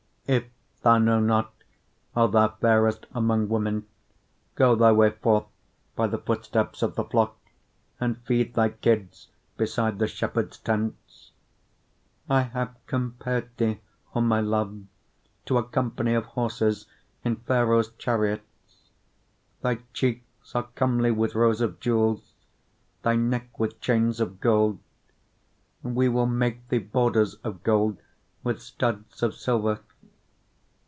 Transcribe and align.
1:8 0.27 0.37
If 0.37 0.45
thou 0.83 0.97
know 0.97 1.19
not, 1.19 1.51
O 2.15 2.25
thou 2.27 2.47
fairest 2.61 3.05
among 3.11 3.49
women, 3.49 3.85
go 4.55 4.75
thy 4.75 4.91
way 4.93 5.09
forth 5.09 5.43
by 5.93 6.07
the 6.07 6.17
footsteps 6.19 6.81
of 6.81 6.95
the 6.95 7.03
flock, 7.03 7.35
and 7.99 8.17
feed 8.21 8.53
thy 8.53 8.69
kids 8.69 9.27
beside 9.57 9.99
the 9.99 10.07
shepherds' 10.07 10.57
tents. 10.59 11.31
1:9 12.29 12.35
I 12.37 12.41
have 12.43 12.77
compared 12.87 13.55
thee, 13.57 13.81
O 14.15 14.21
my 14.21 14.39
love, 14.39 14.79
to 15.47 15.57
a 15.57 15.67
company 15.67 16.13
of 16.13 16.23
horses 16.27 16.87
in 17.25 17.35
Pharaoh's 17.35 17.91
chariots. 17.95 18.45
1:10 19.61 19.61
Thy 19.63 19.75
cheeks 19.91 20.55
are 20.55 20.69
comely 20.75 21.11
with 21.11 21.35
rows 21.35 21.59
of 21.59 21.81
jewels, 21.81 22.33
thy 23.01 23.17
neck 23.17 23.59
with 23.59 23.81
chains 23.81 24.21
of 24.21 24.39
gold. 24.39 24.79
1:11 25.83 25.93
We 25.93 26.07
will 26.07 26.25
make 26.25 26.69
thee 26.69 26.79
borders 26.79 27.33
of 27.43 27.61
gold 27.63 27.97
with 28.43 28.61
studs 28.61 29.21
of 29.21 29.35
silver. 29.35 29.81